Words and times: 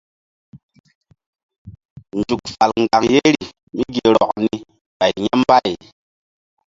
Nzuk 2.17 2.41
fal 2.55 2.71
ŋgaŋ 2.83 3.03
yeri 3.13 3.43
mí 3.75 3.83
gi 3.93 4.03
rɔk 4.15 4.31
ni 4.43 4.53
ɓay 4.97 5.13
ya̧ 5.23 5.33
mbay. 5.41 5.69